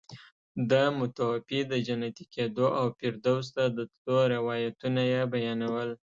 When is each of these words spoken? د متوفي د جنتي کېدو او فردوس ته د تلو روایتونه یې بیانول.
د 0.69 0.71
متوفي 0.97 1.59
د 1.71 1.73
جنتي 1.87 2.25
کېدو 2.35 2.65
او 2.79 2.85
فردوس 2.97 3.45
ته 3.55 3.63
د 3.77 3.79
تلو 3.93 4.17
روایتونه 4.35 5.01
یې 5.11 5.21
بیانول. 5.31 5.89